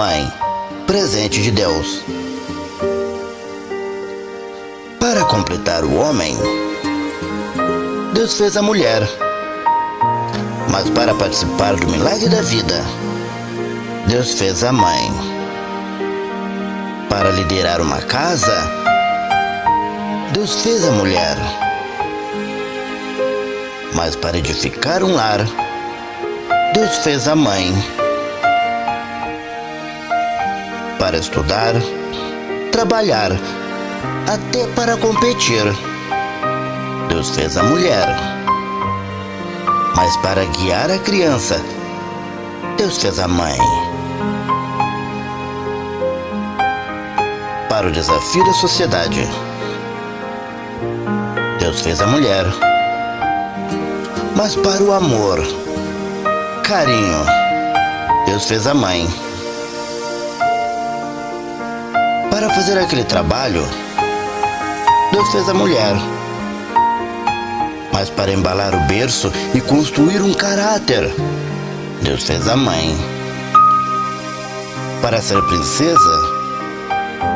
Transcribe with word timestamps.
Mãe, 0.00 0.32
presente 0.86 1.42
de 1.42 1.50
Deus. 1.50 2.02
Para 4.98 5.26
completar 5.26 5.84
o 5.84 5.94
homem, 5.94 6.38
Deus 8.14 8.32
fez 8.32 8.56
a 8.56 8.62
mulher. 8.62 9.06
Mas 10.70 10.88
para 10.88 11.14
participar 11.14 11.76
do 11.76 11.86
milagre 11.86 12.30
da 12.30 12.40
vida, 12.40 12.82
Deus 14.06 14.32
fez 14.32 14.64
a 14.64 14.72
mãe. 14.72 15.12
Para 17.10 17.28
liderar 17.32 17.82
uma 17.82 18.00
casa, 18.00 18.56
Deus 20.32 20.62
fez 20.62 20.82
a 20.82 20.92
mulher. 20.92 21.36
Mas 23.92 24.16
para 24.16 24.38
edificar 24.38 25.04
um 25.04 25.14
lar, 25.14 25.40
Deus 26.72 26.96
fez 27.04 27.28
a 27.28 27.36
mãe. 27.36 27.99
Para 31.00 31.16
estudar, 31.16 31.72
trabalhar, 32.70 33.32
até 34.30 34.66
para 34.74 34.98
competir, 34.98 35.64
Deus 37.08 37.30
fez 37.30 37.56
a 37.56 37.62
mulher. 37.62 38.06
Mas 39.96 40.14
para 40.18 40.44
guiar 40.44 40.90
a 40.90 40.98
criança, 40.98 41.58
Deus 42.76 42.98
fez 42.98 43.18
a 43.18 43.26
mãe. 43.26 43.56
Para 47.70 47.88
o 47.88 47.92
desafio 47.92 48.44
da 48.44 48.52
sociedade, 48.52 49.26
Deus 51.58 51.80
fez 51.80 52.02
a 52.02 52.06
mulher. 52.06 52.44
Mas 54.36 54.54
para 54.54 54.82
o 54.82 54.92
amor, 54.92 55.40
carinho, 56.62 57.24
Deus 58.26 58.44
fez 58.44 58.66
a 58.66 58.74
mãe. 58.74 59.29
Para 62.40 62.48
fazer 62.54 62.78
aquele 62.78 63.04
trabalho, 63.04 63.68
Deus 65.12 65.30
fez 65.30 65.46
a 65.46 65.52
mulher. 65.52 65.94
Mas 67.92 68.08
para 68.08 68.32
embalar 68.32 68.74
o 68.74 68.80
berço 68.86 69.30
e 69.54 69.60
construir 69.60 70.22
um 70.22 70.32
caráter, 70.32 71.14
Deus 72.00 72.22
fez 72.22 72.48
a 72.48 72.56
mãe. 72.56 72.96
Para 75.02 75.20
ser 75.20 75.42
princesa, 75.42 76.20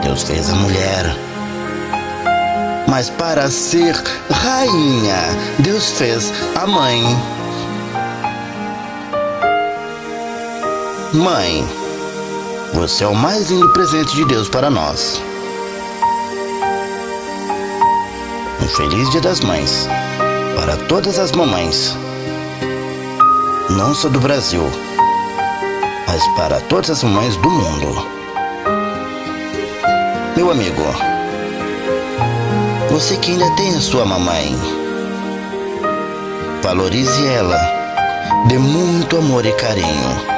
Deus 0.03 0.23
fez 0.23 0.49
a 0.49 0.55
mulher. 0.55 1.15
Mas 2.89 3.11
para 3.11 3.51
ser 3.51 3.95
rainha, 4.31 5.19
Deus 5.59 5.91
fez 5.91 6.33
a 6.57 6.67
mãe. 6.67 7.03
Mãe, 11.13 11.84
você 12.75 13.05
é 13.05 13.07
o 13.07 13.15
mais 13.15 13.49
lindo 13.51 13.73
presente 13.73 14.17
de 14.17 14.25
Deus 14.25 14.49
para 14.49 14.69
nós. 14.69 15.23
Um 18.61 18.69
feliz 18.69 19.09
Dia 19.11 19.21
das 19.21 19.41
Mães 19.41 19.89
para 20.57 20.77
todas 20.89 21.19
as 21.21 21.31
mamães, 21.31 21.97
não 23.71 23.95
só 23.95 24.09
do 24.09 24.19
Brasil, 24.19 24.65
mas 26.09 26.27
para 26.37 26.61
todas 26.63 26.91
as 26.91 27.05
mamães 27.05 27.37
do 27.37 27.49
mundo. 27.49 28.09
Meu 30.37 30.51
amigo, 30.51 30.83
você 32.91 33.17
que 33.17 33.33
ainda 33.33 33.49
tem 33.55 33.77
a 33.77 33.81
sua 33.81 34.05
mamãe, 34.05 34.59
valorize 36.61 37.25
ela, 37.29 37.59
dê 38.49 38.59
muito 38.59 39.17
amor 39.17 39.47
e 39.47 39.53
carinho. 39.53 40.34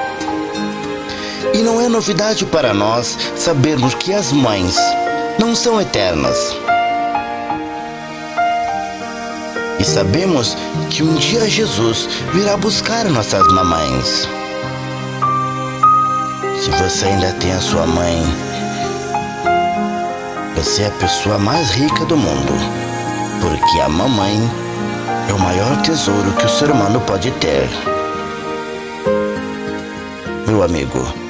E 1.56 1.62
não 1.62 1.80
é 1.80 1.88
novidade 1.88 2.44
para 2.44 2.74
nós 2.74 3.16
sabermos 3.34 3.94
que 3.94 4.12
as 4.12 4.30
mães 4.30 4.76
não 5.38 5.56
são 5.56 5.80
eternas. 5.80 6.54
E 9.78 9.82
sabemos 9.82 10.54
que 10.90 11.02
um 11.02 11.14
dia 11.14 11.48
Jesus 11.48 12.10
virá 12.34 12.58
buscar 12.58 13.06
nossas 13.06 13.50
mamães. 13.50 14.28
Se 16.62 16.68
você 16.72 17.06
ainda 17.06 17.32
tem 17.40 17.52
a 17.52 17.60
sua 17.62 17.86
mãe, 17.86 18.22
você 20.56 20.82
é 20.82 20.88
a 20.88 20.90
pessoa 20.90 21.38
mais 21.38 21.70
rica 21.70 22.04
do 22.04 22.18
mundo, 22.18 22.52
porque 23.40 23.80
a 23.80 23.88
mamãe 23.88 24.38
é 25.26 25.32
o 25.32 25.38
maior 25.38 25.80
tesouro 25.80 26.32
que 26.32 26.44
o 26.44 26.50
ser 26.50 26.70
humano 26.70 27.00
pode 27.00 27.30
ter. 27.30 27.66
Meu 30.46 30.62
amigo, 30.62 31.25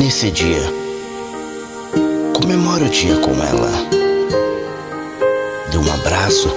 nesse 0.00 0.30
dia, 0.30 0.62
comemore 2.32 2.84
o 2.84 2.88
dia 2.88 3.18
com 3.18 3.32
ela. 3.32 3.70
Dê 5.70 5.76
um 5.76 5.92
abraço, 5.92 6.48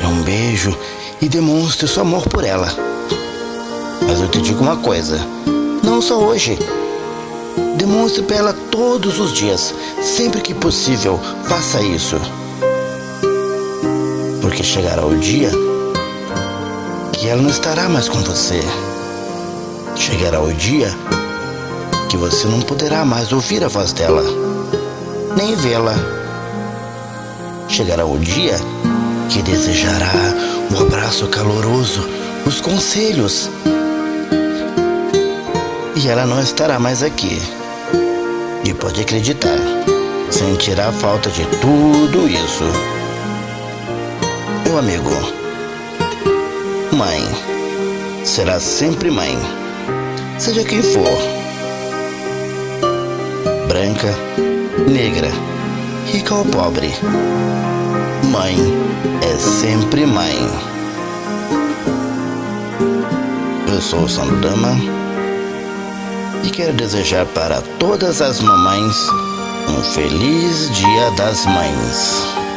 dê 0.00 0.06
um 0.06 0.22
beijo 0.22 0.78
e 1.20 1.28
demonstre 1.28 1.88
seu 1.88 2.02
amor 2.02 2.28
por 2.28 2.44
ela. 2.44 2.68
Mas 4.06 4.20
eu 4.20 4.28
te 4.28 4.40
digo 4.40 4.62
uma 4.62 4.76
coisa: 4.76 5.18
não 5.82 6.00
só 6.00 6.18
hoje. 6.18 6.56
Demonstre 7.76 8.22
para 8.22 8.36
ela 8.36 8.52
todos 8.70 9.18
os 9.18 9.32
dias, 9.32 9.74
sempre 10.00 10.40
que 10.40 10.54
possível, 10.54 11.18
faça 11.44 11.80
isso. 11.82 12.16
Porque 14.40 14.62
chegará 14.62 15.04
o 15.04 15.16
dia 15.16 15.50
que 17.12 17.28
ela 17.28 17.42
não 17.42 17.50
estará 17.50 17.88
mais 17.88 18.08
com 18.08 18.18
você. 18.18 18.60
Chegará 19.96 20.40
o 20.40 20.52
dia 20.52 20.92
que 22.08 22.16
você 22.16 22.46
não 22.46 22.60
poderá 22.60 23.04
mais 23.04 23.32
ouvir 23.32 23.62
a 23.62 23.68
voz 23.68 23.92
dela, 23.92 24.22
nem 25.36 25.54
vê-la. 25.56 25.94
Chegará 27.68 28.06
o 28.06 28.18
dia 28.18 28.56
que 29.28 29.42
desejará 29.42 30.10
um 30.72 30.80
abraço 30.80 31.26
caloroso, 31.28 32.00
os 32.46 32.60
conselhos. 32.60 33.50
E 35.94 36.08
ela 36.08 36.24
não 36.24 36.40
estará 36.40 36.78
mais 36.78 37.02
aqui. 37.02 37.40
E 38.64 38.72
pode 38.72 39.02
acreditar, 39.02 39.58
sentirá 40.30 40.90
falta 40.92 41.30
de 41.30 41.44
tudo 41.60 42.28
isso. 42.28 42.64
Meu 44.64 44.78
amigo, 44.78 45.10
mãe 46.92 47.48
será 48.24 48.60
sempre 48.60 49.10
mãe, 49.10 49.38
seja 50.38 50.62
quem 50.62 50.82
for. 50.82 51.47
Branca, 53.68 54.16
negra, 54.90 55.30
rica 56.06 56.34
ou 56.34 56.44
pobre. 56.46 56.90
Mãe 58.32 58.56
é 59.22 59.36
sempre 59.36 60.06
mãe. 60.06 60.34
Eu 63.70 63.82
sou 63.82 64.04
o 64.04 64.08
Sandama 64.08 64.74
e 66.42 66.48
quero 66.48 66.72
desejar 66.72 67.26
para 67.26 67.60
todas 67.78 68.22
as 68.22 68.40
mamães 68.40 68.96
um 69.68 69.82
feliz 69.82 70.70
Dia 70.70 71.10
das 71.10 71.44
Mães. 71.44 72.47